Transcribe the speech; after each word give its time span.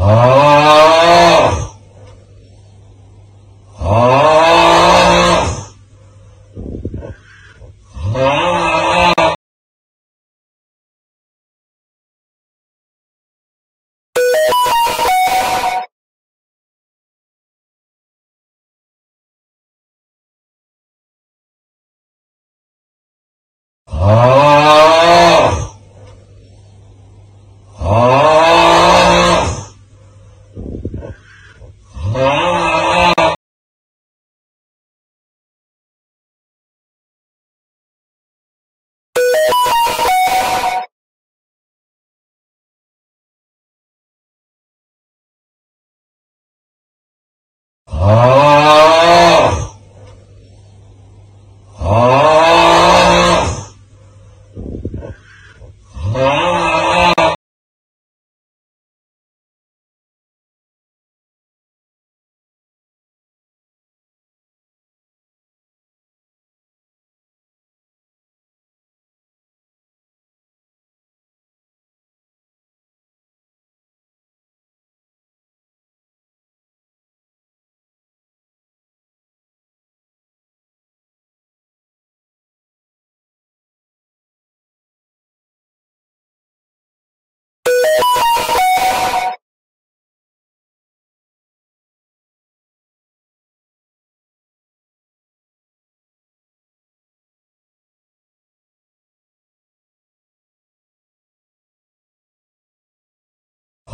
Oh. 0.00 0.48
哦 48.00 48.47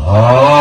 哦 0.06 0.53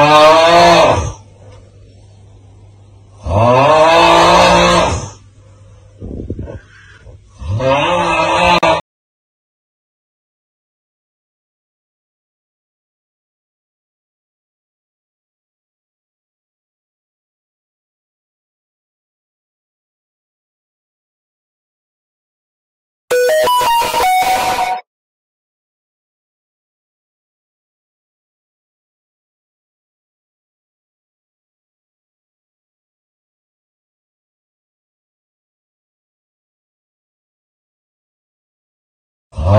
아, 39.45 39.49